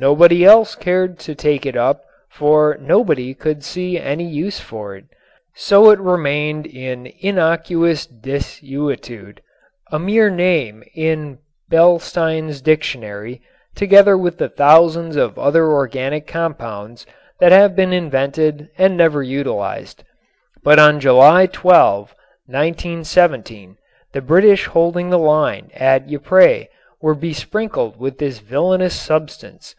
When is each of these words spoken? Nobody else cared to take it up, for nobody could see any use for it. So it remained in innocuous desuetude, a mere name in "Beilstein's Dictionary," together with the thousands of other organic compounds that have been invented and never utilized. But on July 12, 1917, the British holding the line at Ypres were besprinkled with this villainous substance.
Nobody 0.00 0.44
else 0.44 0.76
cared 0.76 1.18
to 1.26 1.34
take 1.34 1.66
it 1.66 1.74
up, 1.74 2.04
for 2.30 2.78
nobody 2.80 3.34
could 3.34 3.64
see 3.64 3.98
any 3.98 4.26
use 4.28 4.60
for 4.60 4.94
it. 4.94 5.06
So 5.56 5.90
it 5.90 5.98
remained 5.98 6.66
in 6.68 7.12
innocuous 7.18 8.06
desuetude, 8.06 9.40
a 9.90 9.98
mere 9.98 10.30
name 10.30 10.84
in 10.94 11.38
"Beilstein's 11.68 12.62
Dictionary," 12.62 13.42
together 13.74 14.16
with 14.16 14.38
the 14.38 14.48
thousands 14.48 15.16
of 15.16 15.36
other 15.36 15.66
organic 15.72 16.28
compounds 16.28 17.04
that 17.40 17.50
have 17.50 17.74
been 17.74 17.92
invented 17.92 18.68
and 18.78 18.96
never 18.96 19.20
utilized. 19.24 20.04
But 20.62 20.78
on 20.78 21.00
July 21.00 21.46
12, 21.46 22.14
1917, 22.46 23.76
the 24.12 24.22
British 24.22 24.66
holding 24.66 25.10
the 25.10 25.18
line 25.18 25.72
at 25.74 26.08
Ypres 26.08 26.66
were 27.02 27.16
besprinkled 27.16 27.98
with 27.98 28.18
this 28.18 28.38
villainous 28.38 28.94
substance. 28.94 29.74